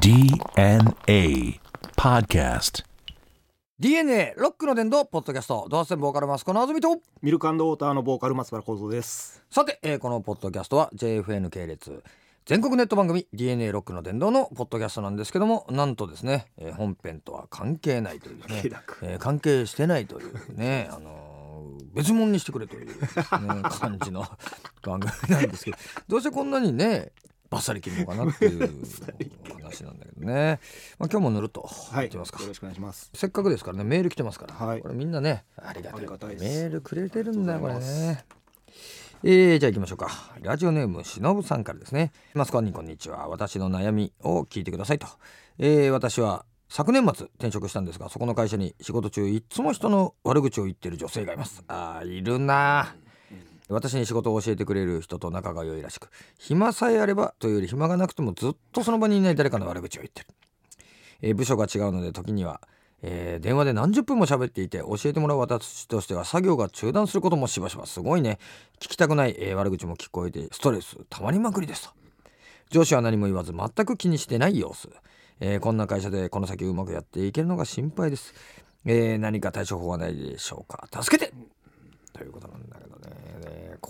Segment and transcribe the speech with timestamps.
[0.00, 1.60] DNA
[1.94, 2.86] Podcast.
[3.78, 9.44] DNA ロックの伝道ポッドキャストドアステンボーカルマスコのあずみとミルクウォーターのボーカル松原幸三です。
[9.50, 12.02] さて、えーこのポッドキャストは JFN 系列
[12.46, 18.62] 全国ネット番組 DNA ロックの伝道のポッドキャストなんですけどもなんとですね、えー本編とは関係ないというね
[19.02, 22.94] えー関係してないというねあのー別物にしてくれという、ね、
[23.64, 24.24] 感じの
[24.82, 25.76] 番組なんですけど
[26.08, 27.12] どうしてこんなにね
[27.50, 28.86] バッサリ切るのかなっていう
[29.70, 30.60] 話なんだけどね、
[30.98, 31.62] まあ、今日もぬるっと。
[31.62, 32.06] はい。
[32.06, 32.10] い。
[32.10, 33.10] きますか、よろしくお願いします。
[33.14, 34.80] せっかくですからねメール来てますから、はい。
[34.80, 36.36] これみんなねありがたい。
[36.36, 38.24] メールくれてるんだよこれね。
[39.22, 40.08] えー、じゃあ行きましょうか。
[40.40, 42.12] ラジオネームしのぶさんからですね。
[42.34, 43.28] マスコアニこんにちは。
[43.28, 45.06] 私の悩みを聞いてくださいと、
[45.58, 51.62] えー、私は昨年末転職したんですがそこの会社に仕事中いつも人の悪口を言ってる女性がいます。
[51.68, 52.94] あーいるな
[53.70, 60.28] 私に仕事を教えてくれる人と仲が良いらしく暇さえあればというより暇がなくてもずっとその場にいない誰かの悪口を言ってる。
[61.22, 62.60] えー部署が違うので時には、
[63.02, 67.86] えー電話で何十分も喋っていて教えてもらう私としては作業が中断することもしばしば。
[67.86, 68.38] すごいね。
[68.78, 71.84] 聞きたくない、えー悪口も聞こえてストレス溜まりまくりです。
[71.84, 71.90] と
[72.70, 74.88] 上司は何も言わず全く気にしてない様子、
[75.40, 78.32] えこんな会社でこの先うまくやっていけるのが心配です、
[78.84, 80.86] え何か対処法はないでしょうか。
[81.02, 81.32] 助けて！
[82.12, 82.89] ということなんだけど。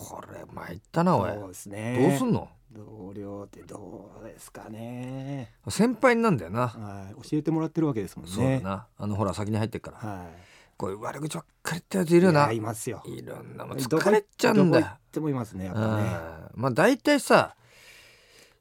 [0.00, 2.08] これ参ったなおいそうですね。
[2.08, 2.48] どうすんの？
[2.72, 5.52] 同僚ってどうですかね。
[5.68, 7.28] 先輩なんだよな、はい。
[7.28, 8.32] 教えてもらってるわけですもんね。
[8.32, 10.26] そうだなあのほら先に入ってっから、は
[10.76, 12.20] こういう悪口ばっかり言ってるやついい。
[12.20, 13.02] るよないますよ。
[13.04, 15.66] いろんなも疲れちゃうんだよどもいますね。
[15.66, 15.86] やっぱね。
[16.54, 17.54] うんまあ大体さ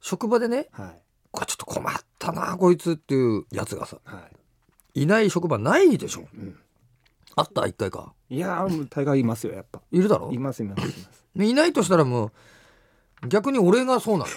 [0.02, 1.02] 職場でねはい。
[1.32, 4.28] これちょっと困ったなこいつっていうやつがさは
[4.95, 6.23] いない職場ないでしょい。
[6.34, 6.60] うん。
[7.40, 7.68] あった？
[7.68, 9.82] 一回かいやーもう大概いますよやっぱ。
[9.92, 10.32] いるだろ？
[10.32, 11.09] いますいますいます。
[11.36, 12.32] でいないとしたらも
[13.23, 14.32] う逆に俺がそうなの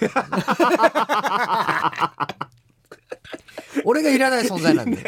[3.85, 5.03] 俺がいらない存在なんで。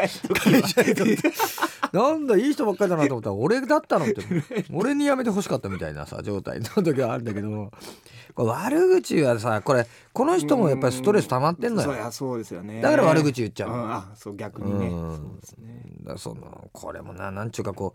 [1.93, 4.23] なんだいい人ばっかりだなと思ったら俺だったのって。
[4.73, 7.71] 俺にやめてほしかったみたいなさ状態の時はあるんだけど。
[8.37, 11.87] 悪口はさこれこの人もやっぱりストレス溜まってんのよ。
[11.87, 12.81] そうやそうですよね。
[12.81, 13.77] だから悪口言っちゃうの。
[13.77, 14.87] んあそう逆にね。
[14.87, 15.15] うん。
[15.15, 15.83] そうですね。
[16.01, 17.93] だそのこれもななんちゅうかこ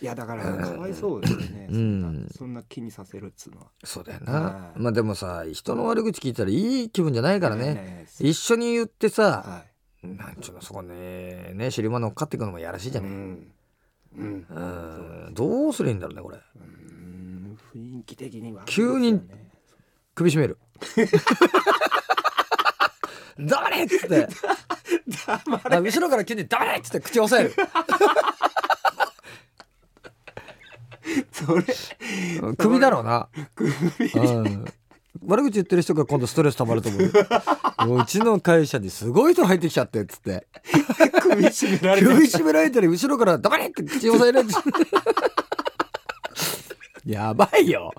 [0.00, 1.68] いやだからかわいそうですよね。
[1.70, 3.66] うそんそんな気にさせるっつうのは。
[3.82, 4.32] うそうだよな。
[4.32, 4.80] はい。
[4.80, 7.74] まあでもさ人の悪口聞いたらいい気分じゃないからね。
[7.74, 9.67] ね一緒に言ってさはい。
[10.02, 13.52] なんちゅうのそこねね尻間乗っかっていくのもやらしいじゃない、うん。
[14.16, 14.46] うん。
[14.48, 16.38] うん、どうすりゃいいんだろうねこれ。
[16.56, 18.62] うん雰囲気的には。
[18.66, 19.20] 急に
[20.14, 20.58] 首絞める。
[23.38, 24.28] 黙れっつって。
[25.26, 27.54] あ後ろから急に黙れっつって口押さえる。
[31.32, 31.64] それ。
[32.42, 33.28] うん首だろうな、
[34.14, 34.64] うん、
[35.26, 37.12] 悪口言ってる人が今度ストレス溜まると思う。
[37.88, 40.46] もううちの会社にすごい人入ってきちゃってっつって。
[41.20, 42.90] 首絞められて首絞められてる。
[42.90, 44.54] 後ろから黙れって口押さえられて。
[47.06, 47.92] やばいよ。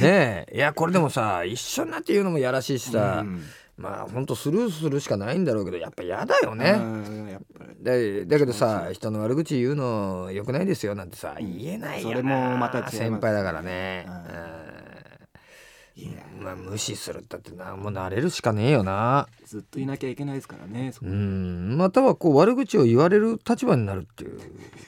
[0.00, 0.56] ねえ。
[0.56, 3.42] いやこれでもさ一緒になって言うのもやらしいしさ、うん。
[3.76, 7.38] まあほんとスルーするしかないんだろうけどやっぱ嫌だよね。
[7.82, 7.92] だ
[8.26, 12.16] だけどさ人の悪口言うのよくないですよなんてさ言えないよな。
[12.16, 14.06] それもまた先輩だからね、
[15.96, 20.92] いやうんまあ無視するったってなもう慣れるしかねえよなずっといなきゃいけないですからね。
[21.02, 24.40] うんまたはこう悪口を言われる立場になるっていう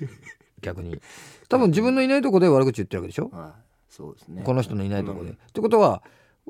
[0.62, 1.00] 逆に
[1.48, 3.30] 多分自分のいないとこで悪口言ってるわけでしょ？
[3.32, 3.62] はい。
[3.88, 4.42] そうですね。
[4.44, 5.30] この人のいないとこで。
[5.30, 6.02] うんってことは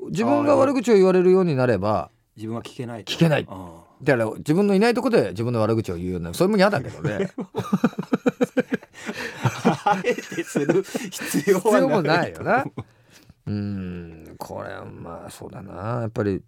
[0.09, 3.13] 自分が悪口を言われるようになれば自分は聞けないと。
[3.13, 7.31] 聞けないあだから自分のいないとこで自分の悪口を言うようになるそれも嫌だけどね
[9.43, 12.65] あ あえてする必要は必要もないよな。
[13.47, 16.01] うんこれはまあそうだな。
[16.03, 16.43] やっぱり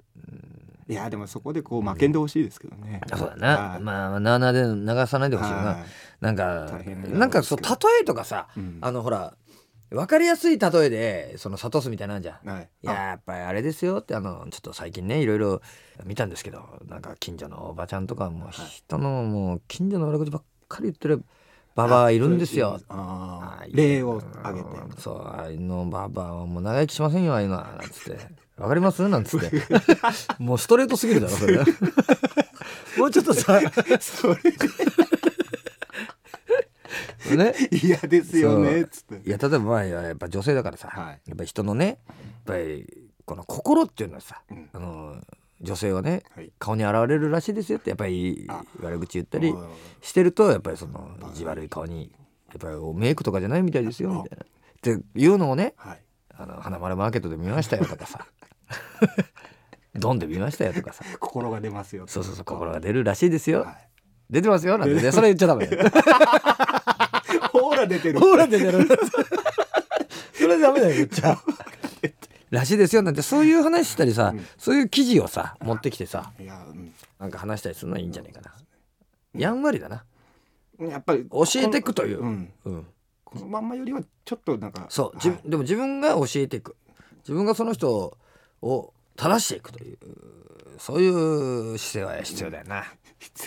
[0.88, 3.00] いやでもそこでこう負けんでほしいですけどね。
[3.10, 3.81] あそうだな、はい。
[3.81, 5.86] まあなあなあで流さないでほしいよな、はい。
[6.20, 7.66] なんかなんかそう例
[8.03, 8.78] えとかさ、うん。
[8.81, 9.34] あのほら
[9.91, 12.48] 分かりやすい例えでその諭すみたいなんじゃん。
[12.48, 12.69] はい。
[12.82, 15.62] いややっぱりあれですよってあのちょっと最近ねいろいろ
[16.04, 21.22] 見たんですけどなんか近所のおばちゃんとかもう人のもう近所の悪口ばっかり言ってる
[21.78, 22.80] ババアがいるんですよ。
[23.71, 24.69] 例を挙げて。
[24.98, 28.19] そうあのババアはもう長生きしませんよああいうのはなんつって
[28.59, 29.63] 「わかります?」なんつって。
[30.42, 31.59] もうストレートすぎるだろそれ。
[32.98, 33.60] もうちょっとさ
[34.01, 34.34] それ。
[37.36, 37.54] ね？
[37.71, 39.28] 嫌ですよねっつって。
[39.28, 41.21] いや例えばまあやっぱ女性だからさ、はい。
[41.27, 44.69] やっぱ人のねやっぱりこの心っていうのはさ、うん。
[44.72, 45.21] あの
[45.60, 46.53] 女性はねはい。
[46.59, 48.63] 顔に現れるらしいですよってやっぱりあ。
[48.81, 49.69] 悪口言ったりうん。
[50.01, 52.13] してるとやっぱりその意地悪い顔に
[52.49, 54.45] やっぱりメイクとかじゃないみたいですよみたいな。
[54.45, 54.47] っ
[54.81, 56.03] ていうのをねはい。
[56.37, 58.27] あの花丸マーケットで見ましたよとかさ。
[59.95, 61.05] ドンで見ましたよとかさ。
[61.19, 63.89] 心が出ますよそうそうそう心が出るらしいですよ、はい。
[64.31, 65.66] 出てますよなんてねそれ言っちゃダメ。
[65.66, 65.91] だよ
[67.53, 68.21] ほら出てる。
[68.21, 68.87] ほら出てる。
[70.33, 71.37] それダメだよ言っちゃ
[72.50, 73.03] らしいですよ。
[73.03, 76.33] なんてそういう話したりさ、そういう記事をさ持ってきてさ
[77.18, 78.53] なんか話したりするのはいいんじゃないかな。
[79.34, 80.04] やんわりだな。
[80.78, 82.86] うん、やっぱり教えていくという、うん、うん、
[83.24, 85.16] このまんまよりはちょっとなんかそう、はい。
[85.16, 86.77] 自分でも自分が教えていく。
[87.21, 88.16] 自分がその人
[88.62, 89.98] を正していくという
[90.78, 92.84] そういう姿勢は必要だよな、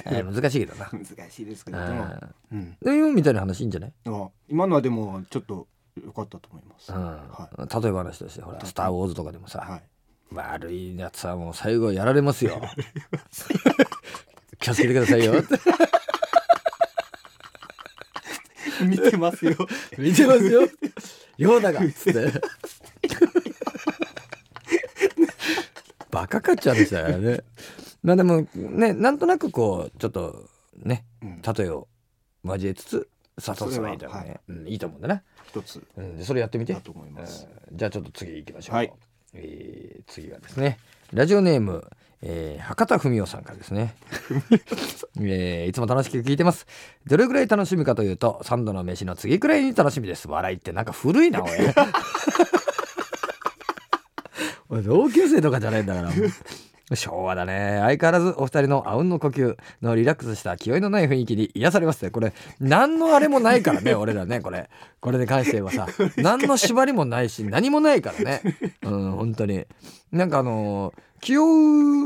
[0.06, 0.90] えー難しいけどな。
[0.92, 2.20] 難しいですけどでも、あ
[2.52, 7.00] うん、今みたいな話いいんじゃない、あ今のはでもちょっと良かったと思います、うん。
[7.00, 9.84] は例え話としてほら「スター・ウォーズ」とかでもさ、はい。
[10.34, 12.62] 悪いやつはもう最後やられますよ。
[14.60, 15.34] 気をつけてくださいよ。
[18.88, 19.56] 見てますよ。
[19.98, 20.62] 見てますよ。
[21.38, 22.42] ヨーダがっつって。
[26.10, 27.44] バカかっちゃうんでしたからね。
[28.04, 31.42] まあでもねなんとなくこうちょっとねうん。
[31.42, 31.90] 例えを
[32.44, 35.84] 交えつつ誘せばいいと思うね、うん、いいと思うんだな、一つ。
[35.98, 36.74] うん、でそれやってみて。
[36.74, 37.48] だと思います。
[37.56, 38.92] うんじゃあちょっと次行きましょう、はい。
[39.34, 40.78] えー次はですね
[41.14, 41.88] ラジオネーム、
[42.22, 43.96] えー博多文雄さんからですね、
[45.22, 46.68] えーいつも楽しく聞いてます。
[47.08, 50.28] どれぐらい楽しみかというと三度の飯の次くらいに楽しみです。
[50.28, 51.50] 笑いってなんか古いなおい。
[54.70, 56.12] 俺同級生とかじゃないんだから
[56.96, 57.78] 昭和だね。
[57.82, 62.12] 相変わらずお二人のあうんの呼吸のリラックスした気負いのない雰囲気に癒されますね。
[62.12, 64.70] これ何のあれもないからね 俺らねこれ。
[65.00, 68.42] これに関してはさ何の縛りもないし何もないからね。
[68.84, 69.66] うん本当に。
[70.12, 71.44] なんかあのー気負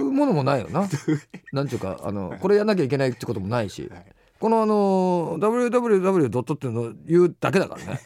[0.09, 0.89] うものもないよな。
[1.53, 3.89] なんていうかあのこれやんなきゃいけないってこともないし。
[3.89, 4.05] はい
[4.39, 6.29] このあの www.
[6.29, 8.01] ドットっていうのを言うだけだからね。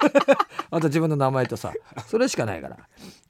[0.70, 1.72] あと自分の名前とさ。
[2.08, 2.78] それしかないから、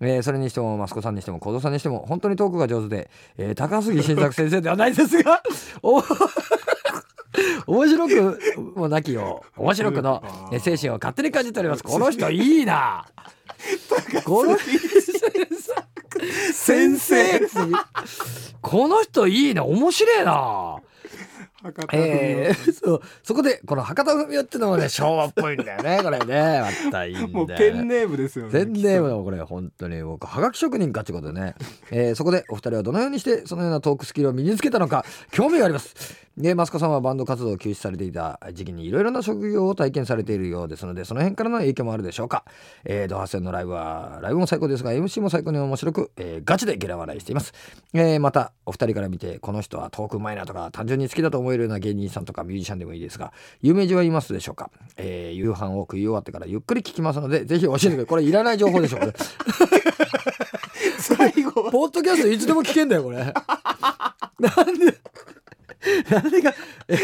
[0.00, 5.42] えーそれにしても益子さんにしても小僧さんにしても本当にトークが上手で、えー高杉晋作先生ではないですが
[5.82, 6.02] お
[7.66, 8.38] 面白く
[8.76, 10.22] もなきよ面白くの
[10.52, 11.82] えー精神を勝手に感じております。
[11.82, 13.04] この人いいな。
[14.24, 14.68] この人
[16.52, 17.40] 先生。
[18.60, 19.64] この人いいな。
[19.64, 20.76] 面白いな
[21.62, 23.00] 博多えー、 そう。
[23.22, 26.62] そこでこの博多文雄ってのもね 昭和っぽいんだよねこれね。
[26.84, 30.02] またいいんだよ、ね、もうペンネームですよねペンネームだもんこれ本当に。
[30.02, 31.54] 僕はがき職人かってことでね、
[31.90, 36.30] えーそこでお二人はどのようにしてそのようなトークスキルを身につけたのか興味があります。
[36.36, 42.44] で益子さんはバンド活動を休止されていた時期にいろいろな職業を体験されているようですのでその辺からの影響もあるでしょうか、
[42.84, 47.52] えー、ドハセンのライブはライブも最高ですが MC も最高に面白く、えーガチでゲラ笑いしています、
[47.92, 53.32] えーまたお二人から見てこの人はトークうまいなとか単純に好きだと思えるような芸人さんとかミュージシャンでもいいですが
[53.62, 59.12] 有名人はいますでしょうか、えー夕飯を食い終わってからゆっくり聞きますのでぜひ教えてくださいこれいらない情報でしょこれ
[61.00, 61.70] 最後は。
[61.73, 63.19] ポッドキャストいつでも聞けんだよこれ。
[63.19, 63.32] なん
[64.79, 64.94] で
[66.11, 66.55] なんでか
[66.88, 66.97] え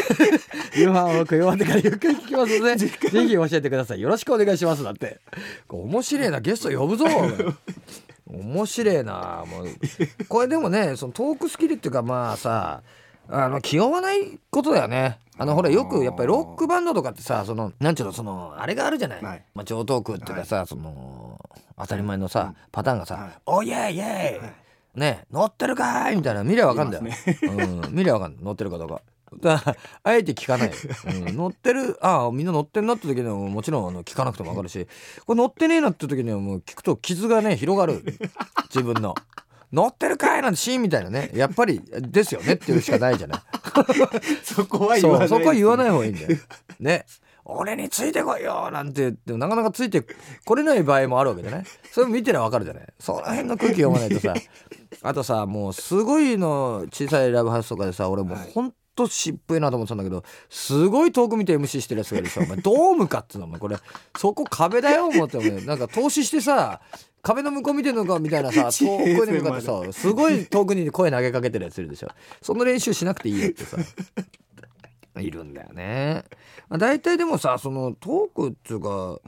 [0.75, 4.01] 夕飯を食い終わってからゆっくり聞きますのでぜひ教えてください。
[4.01, 4.83] よろしくお願いします。
[4.83, 5.19] だって
[5.69, 7.05] 面白いなゲスト呼ぶぞ。
[8.27, 9.67] 面白いなもう。
[10.27, 12.81] これでもねそのトークスキルっていうかまあさ
[13.29, 15.19] あの気負わないことだよね。
[15.39, 19.43] あのほらよくやっぱりロックバンドとかってさそのなんちゅうのそのあれがあるじゃない、はい。
[19.53, 21.39] まあ、上トークっていうかさ、その
[21.77, 23.31] 当たり前のさ、パターンがさ「はい。
[23.45, 28.43] おイェイイェイ、ね乗ってるかーい!」みたいな見りゃわかんだよ、うん、見りゃわかんない。
[28.43, 29.01] 乗ってるかどうか。
[29.41, 34.87] だからあえて聞かない、うん、乗ってるああみんな乗ってんなって時にはもちろんあの聞かなくてもわかるし。
[35.25, 38.01] これ乗ってねえなって時にはもう聞くと傷がね広がる。
[38.73, 39.13] 自分の
[39.73, 41.29] 乗ってるかいなんてシーンみたいなね。
[41.33, 43.41] やっぱりですよねっていうしかないじゃない。
[44.43, 46.37] そこは言わないそこは言わないい方がいいんだよ。
[46.79, 47.05] ね。
[47.49, 50.05] 俺についてこいよなんて言ってもなかなかついて
[50.45, 51.63] これない場合もあるわけじゃない？
[51.93, 52.87] それ見てりゃ分かるじゃない？
[52.99, 54.33] その辺の空気読まないとさ。
[55.01, 63.45] あとさもうすごいの小さいライブハウスとかでさ俺もうほんとしっぷいなと思ってたんだけどすごい遠く見て MC してるやつがいるさお前ドームかっつうの？
[63.45, 63.77] お前これ
[64.17, 65.51] そこ壁だよ思ってお前。
[65.61, 66.81] なんか投資してさ
[67.27, 72.07] 壁の向こう見てんのかみたいなさ 遠くに向かってさすごい遠くに声投げかけてるやついるでしょ。
[72.41, 73.77] その練習しなくていいよってさ。
[75.19, 76.23] いるんだよね。
[76.69, 79.19] まあ、大体でもさそのトークっていうか、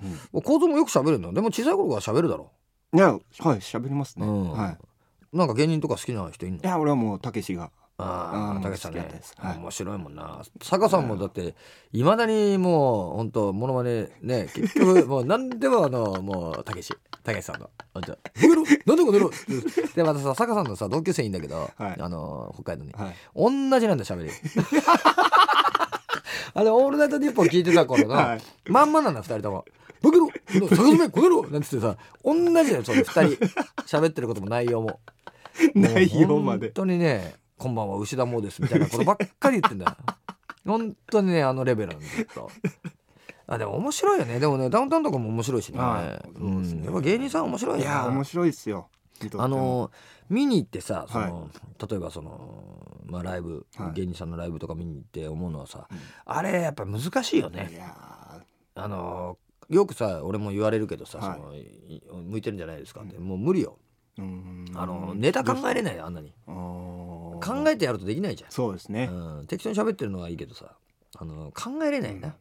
[0.43, 1.33] 構造もよく喋るの？
[1.33, 2.51] でも小さい頃から喋るだろ？
[2.93, 3.19] いやはい
[3.59, 4.51] 喋りますね、うん。
[4.51, 4.77] はい。
[5.35, 6.59] なんか芸人とか好きな人いんの？
[6.59, 9.05] いや俺はもうたけしがああうんたけしさんね。
[9.37, 9.57] はい。
[9.57, 10.41] 面白いもんな。
[10.63, 11.53] 坂さんもだって
[11.91, 16.93] いまだにもう本当モノマネね結局 もう何でもあのもうたけし。
[17.23, 17.69] たけしさんの。
[17.93, 19.31] 本当「この野郎なんでこの野郎」
[19.93, 21.95] でまたさ坂さんのさ同級生いいんだけど、はい。
[21.99, 23.15] あの北海道に、はい。
[23.35, 24.31] 同じなんだよ喋り。
[26.53, 28.41] あれ「オールナイトニッポン」聞いてた頃の、はい。
[28.71, 29.65] まんまなんだ二人とも
[30.01, 33.19] 「ボケろ坂詰めこねろ!」なんつってさ同じだよその二人。
[33.85, 34.99] 喋ってることも内容も。
[35.75, 36.67] 内容まで。
[36.67, 39.91] 本当にね「こんばんは牛田もです」みたいなことばっかり言ってんだよ。
[40.65, 42.49] 本当にねあのレベルなんだずっと。
[43.47, 44.39] あでも面白いよね。
[44.39, 46.29] でもねダウンタウンとかも面白いしね,、はい。
[46.35, 48.89] うん、やっぱ芸人さん面白いいなや面白いですよ。
[49.37, 49.91] あの
[50.29, 51.47] 見に行ってさその、は
[51.89, 53.93] 例えばその、まあ、ライブ、はい。
[53.93, 55.97] 芸人さんのライブとか見に行って思うのはさ、うん。
[56.25, 57.75] あれやっぱ難しいよいね。
[57.77, 58.41] や
[58.75, 59.37] あの
[59.67, 61.37] よくさ俺も言われるけどさ、はい。
[61.37, 63.77] そのい向いてるんじゃないですかって、もう無理よ。
[64.17, 64.65] ーうん。
[64.75, 66.33] あのネタ考えれないよあんなに。
[66.47, 66.78] あー
[67.39, 68.51] 考えてやるとできないじゃん。
[68.51, 69.09] そうですね。
[69.11, 70.75] うん、適当に喋ってるのはいいけどさ。
[71.17, 72.35] あの考えれないな。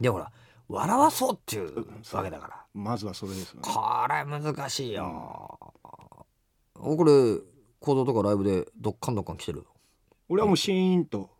[0.00, 0.30] でほら
[0.68, 2.64] 笑わそうっていうわけだから。
[2.74, 3.62] まずはそれですよね。
[3.62, 5.58] これ難しいよ。
[6.74, 7.38] これ
[7.80, 9.64] 行動とかライブでどっかんどっかん来てる？
[10.28, 11.30] 俺はもうシーンと。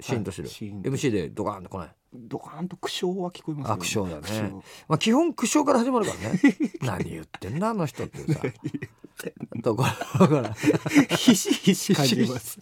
[0.00, 0.54] シーンとしてる、は
[0.88, 1.94] い MC でドカーンと来ない？
[2.14, 4.62] ドカーンと苦笑は聞こえますよあ苦笑だね。
[4.88, 6.40] まあ基本苦笑から始まるからね。
[6.82, 8.40] 何言ってんだあの人っていうさ
[9.62, 9.84] とこ
[10.20, 10.52] ろから。
[11.16, 12.58] ひしひし感じます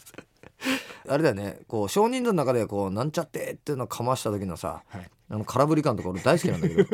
[1.09, 1.61] あれだよね。
[1.67, 5.11] こう少人数の中でこうなんちゃってっていうのをかました時のさ、はい。
[5.31, 6.85] あの空振り感とか俺大好きなんだけど。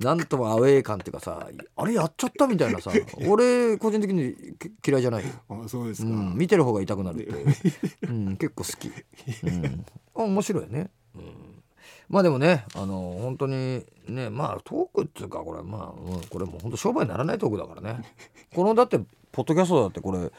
[0.00, 2.90] なんともアウェー感っていうかさあれやっちゃったみたいなさ
[3.28, 4.34] 俺個人的に
[4.82, 5.30] き嫌いじゃないよ。
[5.48, 7.54] あそうですか、うん、見てる方が痛くなるっていう、
[8.08, 11.62] うん、結構好き、うん、あ面白いよね、うん、
[12.08, 18.04] まあでもねあの本当にねまあトークっていうかこれまあ、うんこれもう本当商売にならないトークだからね。
[18.54, 18.98] このだって
[19.32, 20.30] ポッドキャストだってこれ